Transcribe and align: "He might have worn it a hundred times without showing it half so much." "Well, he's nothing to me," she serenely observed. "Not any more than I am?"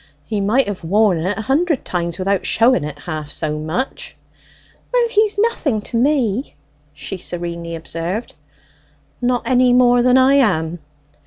"He 0.25 0.41
might 0.41 0.65
have 0.67 0.83
worn 0.83 1.19
it 1.19 1.37
a 1.37 1.41
hundred 1.41 1.85
times 1.85 2.17
without 2.17 2.43
showing 2.43 2.83
it 2.83 2.97
half 2.97 3.31
so 3.31 3.59
much." 3.59 4.17
"Well, 4.91 5.07
he's 5.09 5.37
nothing 5.37 5.79
to 5.83 5.95
me," 5.95 6.55
she 6.91 7.17
serenely 7.19 7.75
observed. 7.75 8.33
"Not 9.21 9.43
any 9.45 9.73
more 9.73 10.01
than 10.01 10.17
I 10.17 10.33
am?" 10.33 10.79